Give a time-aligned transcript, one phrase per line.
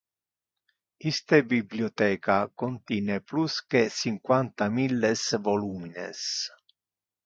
[1.11, 6.23] Iste bibliotheca contine plus de cinquanta milles volumines.